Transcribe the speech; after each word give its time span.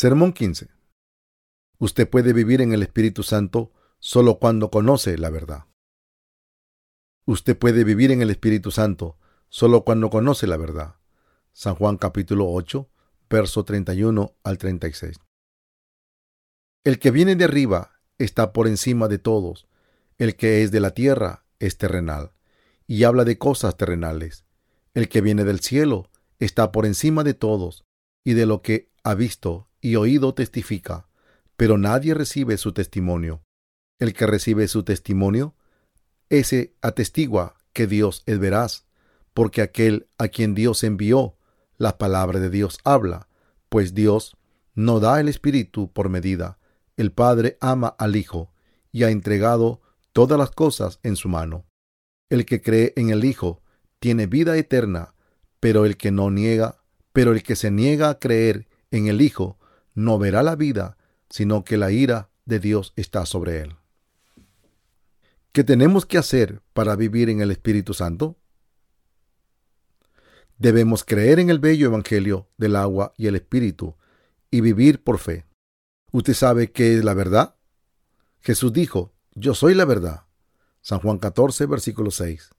Sermón 0.00 0.32
15. 0.32 0.70
Usted 1.78 2.08
puede 2.08 2.32
vivir 2.32 2.62
en 2.62 2.72
el 2.72 2.82
Espíritu 2.82 3.22
Santo 3.22 3.70
solo 3.98 4.38
cuando 4.38 4.70
conoce 4.70 5.18
la 5.18 5.28
verdad. 5.28 5.66
Usted 7.26 7.54
puede 7.54 7.84
vivir 7.84 8.10
en 8.10 8.22
el 8.22 8.30
Espíritu 8.30 8.70
Santo 8.70 9.18
solo 9.50 9.84
cuando 9.84 10.08
conoce 10.08 10.46
la 10.46 10.56
verdad. 10.56 10.96
San 11.52 11.74
Juan 11.74 11.98
capítulo 11.98 12.48
8, 12.48 12.88
verso 13.28 13.62
31 13.62 14.34
al 14.42 14.56
36. 14.56 15.18
El 16.82 16.98
que 16.98 17.10
viene 17.10 17.36
de 17.36 17.44
arriba 17.44 18.00
está 18.16 18.54
por 18.54 18.68
encima 18.68 19.06
de 19.06 19.18
todos. 19.18 19.68
El 20.16 20.34
que 20.34 20.62
es 20.62 20.70
de 20.70 20.80
la 20.80 20.92
tierra 20.92 21.44
es 21.58 21.76
terrenal 21.76 22.32
y 22.86 23.04
habla 23.04 23.26
de 23.26 23.36
cosas 23.36 23.76
terrenales. 23.76 24.46
El 24.94 25.10
que 25.10 25.20
viene 25.20 25.44
del 25.44 25.60
cielo 25.60 26.10
está 26.38 26.72
por 26.72 26.86
encima 26.86 27.22
de 27.22 27.34
todos 27.34 27.84
y 28.24 28.32
de 28.32 28.46
lo 28.46 28.62
que 28.62 28.90
ha 29.04 29.14
visto 29.14 29.66
y 29.80 29.96
oído 29.96 30.34
testifica, 30.34 31.08
pero 31.56 31.78
nadie 31.78 32.14
recibe 32.14 32.56
su 32.56 32.72
testimonio. 32.72 33.42
El 33.98 34.14
que 34.14 34.26
recibe 34.26 34.66
su 34.68 34.82
testimonio, 34.82 35.54
ese 36.28 36.74
atestigua 36.80 37.54
que 37.72 37.86
Dios 37.86 38.22
es 38.26 38.38
veraz, 38.38 38.86
porque 39.34 39.62
aquel 39.62 40.08
a 40.18 40.28
quien 40.28 40.54
Dios 40.54 40.84
envió, 40.84 41.36
la 41.76 41.98
palabra 41.98 42.40
de 42.40 42.50
Dios 42.50 42.78
habla, 42.84 43.28
pues 43.68 43.94
Dios 43.94 44.36
no 44.74 45.00
da 45.00 45.20
el 45.20 45.28
Espíritu 45.28 45.92
por 45.92 46.08
medida. 46.08 46.58
El 46.96 47.12
Padre 47.12 47.56
ama 47.60 47.88
al 47.88 48.16
Hijo 48.16 48.52
y 48.92 49.04
ha 49.04 49.10
entregado 49.10 49.80
todas 50.12 50.38
las 50.38 50.50
cosas 50.50 50.98
en 51.02 51.16
su 51.16 51.28
mano. 51.28 51.66
El 52.28 52.44
que 52.44 52.60
cree 52.60 52.92
en 52.96 53.10
el 53.10 53.24
Hijo 53.24 53.62
tiene 53.98 54.26
vida 54.26 54.56
eterna, 54.56 55.14
pero 55.60 55.84
el 55.84 55.96
que 55.96 56.10
no 56.10 56.30
niega, 56.30 56.82
pero 57.12 57.32
el 57.32 57.42
que 57.42 57.56
se 57.56 57.70
niega 57.70 58.08
a 58.08 58.18
creer 58.18 58.68
en 58.90 59.06
el 59.06 59.20
Hijo 59.20 59.58
no 60.00 60.18
verá 60.18 60.42
la 60.42 60.56
vida, 60.56 60.96
sino 61.28 61.64
que 61.64 61.76
la 61.76 61.90
ira 61.90 62.30
de 62.44 62.58
Dios 62.58 62.92
está 62.96 63.26
sobre 63.26 63.60
él. 63.60 63.76
¿Qué 65.52 65.64
tenemos 65.64 66.06
que 66.06 66.18
hacer 66.18 66.62
para 66.72 66.96
vivir 66.96 67.28
en 67.28 67.40
el 67.40 67.50
Espíritu 67.50 67.94
Santo? 67.94 68.36
Debemos 70.58 71.04
creer 71.04 71.38
en 71.38 71.50
el 71.50 71.58
bello 71.58 71.86
Evangelio 71.86 72.48
del 72.56 72.76
agua 72.76 73.14
y 73.16 73.26
el 73.26 73.36
Espíritu 73.36 73.96
y 74.50 74.60
vivir 74.60 75.02
por 75.02 75.18
fe. 75.18 75.46
¿Usted 76.12 76.34
sabe 76.34 76.70
qué 76.70 76.96
es 76.96 77.04
la 77.04 77.14
verdad? 77.14 77.54
Jesús 78.40 78.72
dijo, 78.72 79.12
yo 79.34 79.54
soy 79.54 79.74
la 79.74 79.84
verdad. 79.84 80.26
San 80.82 81.00
Juan 81.00 81.18
14, 81.18 81.66
versículo 81.66 82.10
6. 82.10 82.50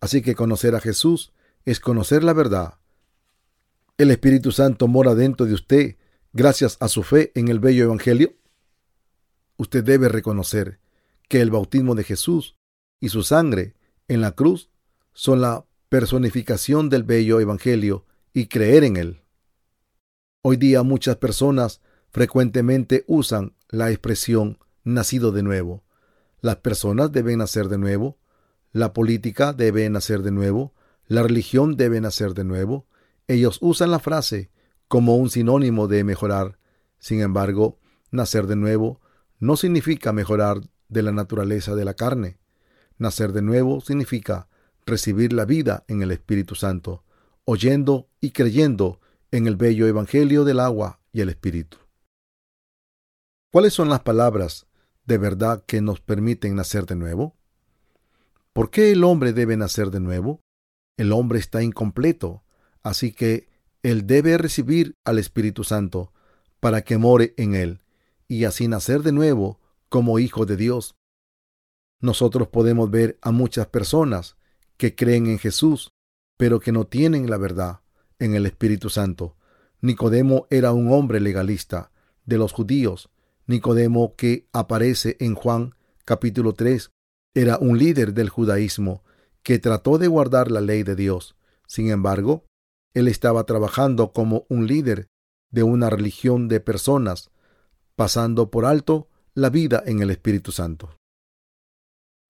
Así 0.00 0.22
que 0.22 0.34
conocer 0.34 0.74
a 0.74 0.80
Jesús 0.80 1.32
es 1.64 1.80
conocer 1.80 2.24
la 2.24 2.32
verdad. 2.32 2.74
El 3.98 4.10
Espíritu 4.10 4.52
Santo 4.52 4.88
mora 4.88 5.14
dentro 5.14 5.46
de 5.46 5.54
usted 5.54 5.96
gracias 6.32 6.76
a 6.80 6.88
su 6.88 7.02
fe 7.02 7.32
en 7.34 7.48
el 7.48 7.60
bello 7.60 7.84
Evangelio? 7.84 8.34
Usted 9.56 9.84
debe 9.84 10.08
reconocer 10.08 10.80
que 11.28 11.40
el 11.40 11.50
bautismo 11.50 11.94
de 11.94 12.04
Jesús 12.04 12.56
y 13.00 13.08
su 13.08 13.22
sangre 13.22 13.74
en 14.08 14.20
la 14.20 14.32
cruz 14.32 14.70
son 15.12 15.40
la 15.40 15.66
personificación 15.88 16.88
del 16.88 17.02
bello 17.02 17.40
Evangelio 17.40 18.06
y 18.32 18.46
creer 18.46 18.84
en 18.84 18.96
él. 18.96 19.22
Hoy 20.42 20.56
día 20.56 20.82
muchas 20.82 21.16
personas 21.16 21.80
frecuentemente 22.10 23.04
usan 23.06 23.54
la 23.68 23.90
expresión 23.90 24.58
nacido 24.84 25.32
de 25.32 25.42
nuevo. 25.42 25.84
Las 26.40 26.56
personas 26.56 27.12
deben 27.12 27.38
nacer 27.38 27.68
de 27.68 27.78
nuevo, 27.78 28.18
la 28.72 28.92
política 28.92 29.52
debe 29.52 29.88
nacer 29.90 30.22
de 30.22 30.30
nuevo, 30.30 30.74
la 31.06 31.22
religión 31.22 31.76
debe 31.76 32.00
nacer 32.00 32.34
de 32.34 32.44
nuevo. 32.44 32.86
Ellos 33.26 33.58
usan 33.60 33.90
la 33.90 33.98
frase 33.98 34.50
como 34.90 35.14
un 35.14 35.30
sinónimo 35.30 35.86
de 35.86 36.02
mejorar. 36.02 36.58
Sin 36.98 37.20
embargo, 37.20 37.78
nacer 38.10 38.48
de 38.48 38.56
nuevo 38.56 39.00
no 39.38 39.56
significa 39.56 40.12
mejorar 40.12 40.62
de 40.88 41.02
la 41.02 41.12
naturaleza 41.12 41.76
de 41.76 41.84
la 41.84 41.94
carne. 41.94 42.40
Nacer 42.98 43.32
de 43.32 43.40
nuevo 43.40 43.80
significa 43.80 44.48
recibir 44.84 45.32
la 45.32 45.44
vida 45.44 45.84
en 45.86 46.02
el 46.02 46.10
Espíritu 46.10 46.56
Santo, 46.56 47.04
oyendo 47.44 48.08
y 48.20 48.32
creyendo 48.32 49.00
en 49.30 49.46
el 49.46 49.54
bello 49.54 49.86
Evangelio 49.86 50.42
del 50.42 50.58
agua 50.58 50.98
y 51.12 51.20
el 51.20 51.28
Espíritu. 51.28 51.78
¿Cuáles 53.52 53.72
son 53.72 53.90
las 53.90 54.00
palabras 54.00 54.66
de 55.04 55.18
verdad 55.18 55.62
que 55.68 55.80
nos 55.80 56.00
permiten 56.00 56.56
nacer 56.56 56.86
de 56.86 56.96
nuevo? 56.96 57.36
¿Por 58.52 58.72
qué 58.72 58.90
el 58.90 59.04
hombre 59.04 59.32
debe 59.32 59.56
nacer 59.56 59.92
de 59.92 60.00
nuevo? 60.00 60.40
El 60.96 61.12
hombre 61.12 61.38
está 61.38 61.62
incompleto, 61.62 62.42
así 62.82 63.12
que 63.12 63.49
él 63.82 64.06
debe 64.06 64.36
recibir 64.38 64.96
al 65.04 65.18
Espíritu 65.18 65.64
Santo 65.64 66.12
para 66.60 66.82
que 66.82 66.98
more 66.98 67.34
en 67.36 67.54
él 67.54 67.80
y 68.28 68.44
así 68.44 68.68
nacer 68.68 69.02
de 69.02 69.12
nuevo 69.12 69.60
como 69.88 70.18
hijo 70.18 70.46
de 70.46 70.56
Dios. 70.56 70.94
Nosotros 72.00 72.48
podemos 72.48 72.90
ver 72.90 73.18
a 73.22 73.30
muchas 73.30 73.66
personas 73.66 74.36
que 74.76 74.94
creen 74.94 75.26
en 75.26 75.38
Jesús, 75.38 75.92
pero 76.36 76.60
que 76.60 76.72
no 76.72 76.86
tienen 76.86 77.28
la 77.28 77.36
verdad 77.36 77.80
en 78.18 78.34
el 78.34 78.46
Espíritu 78.46 78.88
Santo. 78.88 79.36
Nicodemo 79.80 80.46
era 80.50 80.72
un 80.72 80.92
hombre 80.92 81.20
legalista 81.20 81.90
de 82.24 82.38
los 82.38 82.52
judíos. 82.52 83.10
Nicodemo 83.46 84.14
que 84.14 84.46
aparece 84.52 85.16
en 85.20 85.34
Juan 85.34 85.74
capítulo 86.04 86.54
3 86.54 86.90
era 87.34 87.58
un 87.58 87.78
líder 87.78 88.14
del 88.14 88.28
judaísmo 88.28 89.04
que 89.42 89.58
trató 89.58 89.98
de 89.98 90.08
guardar 90.08 90.50
la 90.50 90.60
ley 90.60 90.82
de 90.82 90.96
Dios. 90.96 91.36
Sin 91.66 91.90
embargo, 91.90 92.44
él 92.94 93.08
estaba 93.08 93.44
trabajando 93.44 94.12
como 94.12 94.46
un 94.48 94.66
líder 94.66 95.08
de 95.50 95.62
una 95.62 95.90
religión 95.90 96.48
de 96.48 96.60
personas, 96.60 97.30
pasando 97.96 98.50
por 98.50 98.64
alto 98.64 99.08
la 99.34 99.50
vida 99.50 99.82
en 99.86 100.00
el 100.00 100.10
Espíritu 100.10 100.52
Santo. 100.52 100.96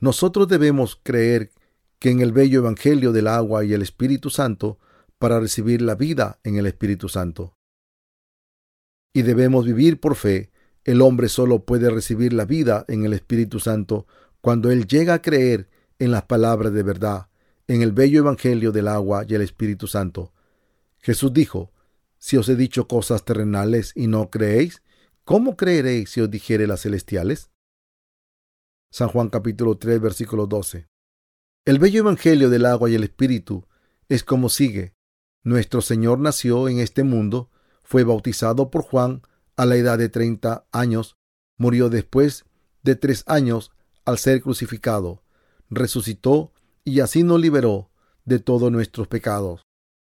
Nosotros 0.00 0.48
debemos 0.48 1.00
creer 1.02 1.50
que 1.98 2.10
en 2.10 2.20
el 2.20 2.32
bello 2.32 2.60
Evangelio 2.60 3.12
del 3.12 3.26
agua 3.26 3.64
y 3.64 3.72
el 3.72 3.82
Espíritu 3.82 4.30
Santo 4.30 4.78
para 5.18 5.40
recibir 5.40 5.82
la 5.82 5.96
vida 5.96 6.38
en 6.44 6.56
el 6.56 6.66
Espíritu 6.66 7.08
Santo. 7.08 7.54
Y 9.12 9.22
debemos 9.22 9.64
vivir 9.64 9.98
por 9.98 10.14
fe. 10.14 10.50
El 10.84 11.02
hombre 11.02 11.28
solo 11.28 11.64
puede 11.64 11.90
recibir 11.90 12.32
la 12.32 12.44
vida 12.44 12.84
en 12.88 13.04
el 13.04 13.12
Espíritu 13.12 13.58
Santo 13.58 14.06
cuando 14.40 14.70
él 14.70 14.86
llega 14.86 15.14
a 15.14 15.22
creer 15.22 15.68
en 15.98 16.12
las 16.12 16.22
palabras 16.24 16.72
de 16.72 16.84
verdad, 16.84 17.28
en 17.66 17.82
el 17.82 17.92
bello 17.92 18.20
Evangelio 18.20 18.70
del 18.70 18.86
agua 18.86 19.24
y 19.28 19.34
el 19.34 19.42
Espíritu 19.42 19.88
Santo, 19.88 20.32
Jesús 21.00 21.32
dijo, 21.32 21.72
si 22.18 22.36
os 22.36 22.48
he 22.48 22.56
dicho 22.56 22.88
cosas 22.88 23.24
terrenales 23.24 23.92
y 23.94 24.06
no 24.08 24.30
creéis, 24.30 24.82
¿cómo 25.24 25.56
creeréis 25.56 26.10
si 26.10 26.20
os 26.20 26.30
dijere 26.30 26.66
las 26.66 26.82
celestiales? 26.82 27.50
San 28.90 29.08
Juan 29.08 29.28
capítulo 29.28 29.76
3 29.76 30.00
versículo 30.00 30.46
12. 30.46 30.88
El 31.64 31.78
bello 31.78 32.00
evangelio 32.00 32.50
del 32.50 32.66
agua 32.66 32.90
y 32.90 32.94
el 32.94 33.04
espíritu 33.04 33.66
es 34.08 34.24
como 34.24 34.48
sigue. 34.48 34.94
Nuestro 35.44 35.82
Señor 35.82 36.18
nació 36.18 36.68
en 36.68 36.80
este 36.80 37.04
mundo, 37.04 37.50
fue 37.82 38.04
bautizado 38.04 38.70
por 38.70 38.82
Juan 38.82 39.22
a 39.56 39.66
la 39.66 39.76
edad 39.76 39.98
de 39.98 40.08
treinta 40.08 40.66
años, 40.72 41.16
murió 41.56 41.90
después 41.90 42.44
de 42.82 42.96
tres 42.96 43.22
años 43.26 43.72
al 44.04 44.18
ser 44.18 44.40
crucificado, 44.40 45.22
resucitó 45.68 46.52
y 46.84 47.00
así 47.00 47.22
nos 47.22 47.40
liberó 47.40 47.90
de 48.24 48.38
todos 48.38 48.72
nuestros 48.72 49.08
pecados. 49.08 49.67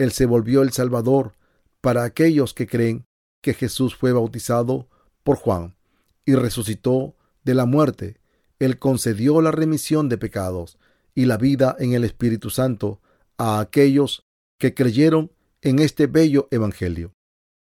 Él 0.00 0.12
se 0.12 0.24
volvió 0.24 0.62
el 0.62 0.72
Salvador 0.72 1.34
para 1.82 2.04
aquellos 2.04 2.54
que 2.54 2.66
creen 2.66 3.04
que 3.42 3.52
Jesús 3.52 3.94
fue 3.94 4.12
bautizado 4.12 4.88
por 5.22 5.36
Juan 5.36 5.76
y 6.24 6.36
resucitó 6.36 7.16
de 7.44 7.52
la 7.52 7.66
muerte. 7.66 8.18
Él 8.58 8.78
concedió 8.78 9.42
la 9.42 9.50
remisión 9.50 10.08
de 10.08 10.16
pecados 10.16 10.78
y 11.14 11.26
la 11.26 11.36
vida 11.36 11.76
en 11.78 11.92
el 11.92 12.04
Espíritu 12.04 12.48
Santo 12.48 13.02
a 13.36 13.60
aquellos 13.60 14.24
que 14.58 14.72
creyeron 14.72 15.32
en 15.60 15.80
este 15.80 16.06
bello 16.06 16.48
Evangelio. 16.50 17.12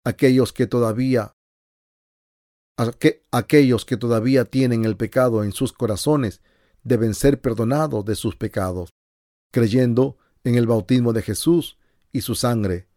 Aquellos 0.05 0.53
que 0.53 0.65
todavía 0.65 1.33
aquellos 3.31 3.83
que 3.83 3.97
todavía 3.97 4.45
tienen 4.45 4.85
el 4.85 4.95
pecado 4.95 5.43
en 5.43 5.51
sus 5.51 5.73
corazones 5.73 6.41
deben 6.83 7.15
ser 7.15 7.41
perdonados 7.41 8.05
de 8.05 8.15
sus 8.15 8.37
pecados, 8.37 8.91
creyendo 9.51 10.17
en 10.45 10.55
el 10.55 10.67
bautismo 10.67 11.11
de 11.11 11.21
Jesús 11.21 11.77
y 12.13 12.21
su 12.21 12.35
sangre. 12.35 12.87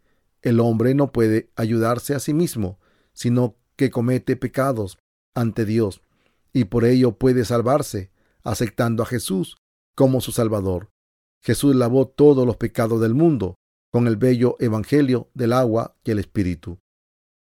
El 0.43 0.61
hombre 0.61 0.95
no 0.95 1.11
puede 1.11 1.51
ayudarse 1.57 2.15
a 2.15 2.21
sí 2.21 2.33
mismo, 2.33 2.79
sino 3.13 3.57
que 3.75 3.91
comete 3.91 4.37
pecados 4.37 4.99
ante 5.35 5.65
Dios, 5.65 6.03
y 6.53 6.65
por 6.65 6.85
ello 6.85 7.19
puede 7.19 7.45
salvarse, 7.45 8.13
aceptando 8.45 9.03
a 9.03 9.07
Jesús 9.07 9.57
como 9.97 10.21
su 10.21 10.31
Salvador. 10.31 10.91
Jesús 11.43 11.75
lavó 11.75 12.07
todos 12.07 12.47
los 12.47 12.57
pecados 12.57 13.01
del 13.01 13.15
mundo 13.15 13.57
con 13.91 14.07
el 14.07 14.17
bello 14.17 14.57
Evangelio 14.61 15.31
del 15.35 15.53
agua 15.53 15.97
y 16.05 16.13
el 16.13 16.19
Espíritu. 16.19 16.79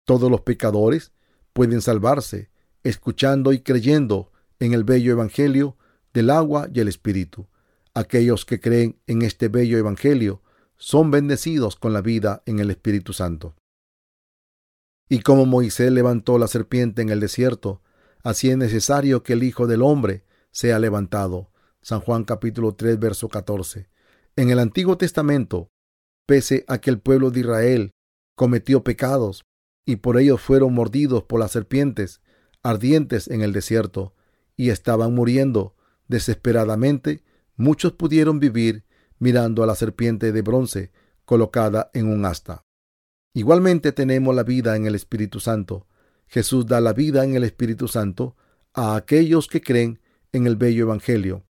Todos 0.05 0.31
los 0.31 0.41
pecadores 0.41 1.11
pueden 1.51 1.81
salvarse 1.81 2.53
escuchando 2.83 3.53
y 3.53 3.59
creyendo 3.59 4.31
en 4.59 4.73
el 4.73 4.83
bello 4.83 5.13
Evangelio 5.13 5.77
del 6.13 6.29
agua 6.29 6.69
y 6.73 6.79
el 6.79 6.87
Espíritu. 6.87 7.47
Aquellos 7.93 8.45
que 8.45 8.59
creen 8.59 8.99
en 9.07 9.21
este 9.21 9.47
bello 9.47 9.77
Evangelio 9.77 10.42
son 10.83 11.11
bendecidos 11.11 11.77
con 11.77 11.93
la 11.93 12.01
vida 12.01 12.43
en 12.45 12.59
el 12.59 12.69
Espíritu 12.69 13.13
Santo. 13.13 13.55
Y 15.07 15.21
como 15.21 15.45
Moisés 15.45 15.89
levantó 15.93 16.37
la 16.37 16.47
serpiente 16.47 17.01
en 17.01 17.07
el 17.07 17.21
desierto, 17.21 17.81
así 18.21 18.49
es 18.49 18.57
necesario 18.57 19.23
que 19.23 19.31
el 19.31 19.43
Hijo 19.43 19.65
del 19.65 19.81
Hombre 19.81 20.25
sea 20.51 20.79
levantado. 20.79 21.51
San 21.81 22.01
Juan 22.01 22.25
capítulo 22.25 22.75
3, 22.75 22.99
verso 22.99 23.29
14. 23.29 23.87
En 24.35 24.49
el 24.49 24.59
Antiguo 24.59 24.97
Testamento, 24.97 25.69
pese 26.27 26.65
a 26.67 26.79
que 26.79 26.89
el 26.89 26.99
pueblo 26.99 27.31
de 27.31 27.39
Israel 27.39 27.91
cometió 28.35 28.83
pecados 28.83 29.45
y 29.85 29.95
por 29.95 30.19
ello 30.19 30.35
fueron 30.35 30.73
mordidos 30.73 31.23
por 31.23 31.39
las 31.39 31.53
serpientes 31.53 32.19
ardientes 32.61 33.29
en 33.29 33.41
el 33.41 33.53
desierto 33.53 34.15
y 34.57 34.69
estaban 34.69 35.15
muriendo 35.15 35.77
desesperadamente, 36.09 37.23
muchos 37.55 37.93
pudieron 37.93 38.41
vivir 38.41 38.83
mirando 39.23 39.63
a 39.63 39.65
la 39.65 39.75
serpiente 39.75 40.33
de 40.33 40.41
bronce 40.41 40.91
colocada 41.23 41.89
en 41.93 42.09
un 42.09 42.25
asta. 42.25 42.65
Igualmente 43.33 43.93
tenemos 43.93 44.35
la 44.35 44.43
vida 44.43 44.75
en 44.75 44.85
el 44.85 44.95
Espíritu 44.95 45.39
Santo. 45.39 45.87
Jesús 46.27 46.65
da 46.65 46.81
la 46.81 46.91
vida 46.91 47.23
en 47.23 47.33
el 47.33 47.45
Espíritu 47.45 47.87
Santo 47.87 48.35
a 48.73 48.97
aquellos 48.97 49.47
que 49.47 49.61
creen 49.61 50.01
en 50.33 50.45
el 50.45 50.57
bello 50.57 50.83
Evangelio. 50.83 51.45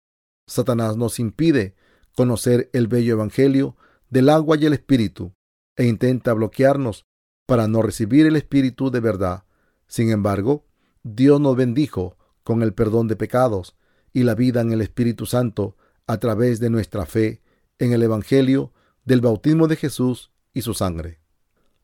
Satanás 0.48 0.98
nos 0.98 1.20
impide 1.20 1.76
conocer 2.16 2.72
el 2.74 2.88
bello 2.88 3.14
Evangelio 3.14 3.78
del 4.10 4.30
agua 4.30 4.58
y 4.58 4.66
el 4.66 4.74
Espíritu 4.74 5.36
e 5.76 5.86
intenta 5.86 6.34
bloquearnos 6.34 7.06
para 7.46 7.68
no 7.68 7.84
recibir 7.84 8.26
el 8.26 8.36
Espíritu 8.36 8.90
de 8.90 9.00
verdad. 9.00 9.44
Sin 9.86 10.10
embargo, 10.10 10.66
Dios 11.04 11.40
nos 11.40 11.56
bendijo 11.56 12.18
con 12.44 12.64
el 12.64 12.74
perdón 12.74 13.08
de 13.08 13.16
pecados 13.16 13.78
y 14.12 14.24
la 14.24 14.34
vida 14.34 14.62
en 14.62 14.72
el 14.72 14.82
Espíritu 14.82 15.28
Santo 15.28 15.78
a 16.08 16.18
través 16.18 16.60
de 16.60 16.72
nuestra 16.72 17.06
fe 17.06 17.44
en 17.80 17.94
el 17.94 18.04
Evangelio 18.04 18.74
del 19.06 19.22
bautismo 19.22 19.68
de 19.68 19.76
Jesús 19.76 20.32
y 20.54 20.62
su 20.62 20.74
sangre. 20.74 21.20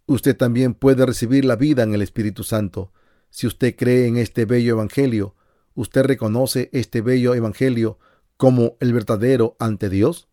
Usted 0.06 0.38
también 0.38 0.75
puede 0.75 1.06
recibir 1.06 1.45
la 1.45 1.56
vida 1.56 1.83
en 1.83 1.94
el 1.94 2.01
Espíritu 2.01 2.44
Santo. 2.44 2.94
Si 3.30 3.47
usted 3.47 3.75
cree 3.75 4.07
en 4.07 4.18
este 4.18 4.45
bello 4.45 4.74
Evangelio, 4.74 5.36
¿usted 5.74 6.03
reconoce 6.03 6.69
este 6.74 7.01
bello 7.01 7.33
Evangelio 7.33 7.97
como 8.38 8.77
el 8.80 8.94
verdadero 8.94 9.56
ante 9.59 9.89
Dios? 9.89 10.27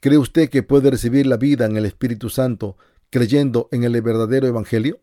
¿Cree 0.00 0.18
usted 0.18 0.50
que 0.50 0.62
puede 0.62 0.90
recibir 0.90 1.26
la 1.26 1.38
vida 1.38 1.64
en 1.64 1.76
el 1.76 1.86
Espíritu 1.86 2.28
Santo 2.28 2.76
creyendo 3.10 3.68
en 3.72 3.84
el 3.84 4.00
verdadero 4.02 4.46
Evangelio? 4.46 5.00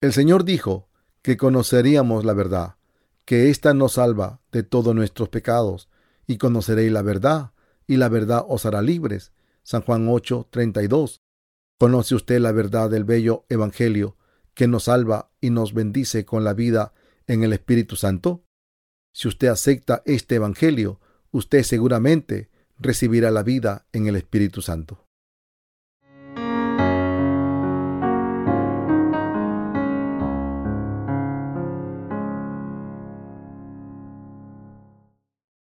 El 0.00 0.12
Señor 0.12 0.44
dijo 0.44 0.88
que 1.22 1.36
conoceríamos 1.36 2.24
la 2.24 2.32
verdad, 2.32 2.76
que 3.24 3.50
ésta 3.50 3.74
nos 3.74 3.92
salva 3.92 4.40
de 4.50 4.62
todos 4.62 4.94
nuestros 4.94 5.28
pecados, 5.28 5.88
y 6.26 6.38
conoceréis 6.38 6.90
la 6.90 7.02
verdad, 7.02 7.52
y 7.86 7.96
la 7.96 8.08
verdad 8.08 8.44
os 8.48 8.66
hará 8.66 8.82
libres. 8.82 9.32
San 9.62 9.82
Juan 9.82 10.08
8, 10.08 10.48
32. 10.50 11.22
¿Conoce 11.78 12.14
usted 12.14 12.40
la 12.40 12.52
verdad 12.52 12.90
del 12.90 13.04
bello 13.04 13.44
Evangelio 13.48 14.16
que 14.54 14.68
nos 14.68 14.84
salva 14.84 15.30
y 15.40 15.50
nos 15.50 15.74
bendice 15.74 16.24
con 16.24 16.44
la 16.44 16.54
vida 16.54 16.94
en 17.26 17.42
el 17.42 17.52
Espíritu 17.52 17.96
Santo? 17.96 18.44
Si 19.12 19.28
usted 19.28 19.48
acepta 19.48 20.02
este 20.06 20.36
Evangelio, 20.36 21.00
usted 21.30 21.62
seguramente 21.62 22.50
recibirá 22.78 23.30
la 23.30 23.42
vida 23.42 23.86
en 23.92 24.06
el 24.06 24.16
Espíritu 24.16 24.62
Santo. 24.62 25.06